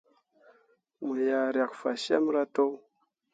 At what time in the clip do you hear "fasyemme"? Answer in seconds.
1.81-2.29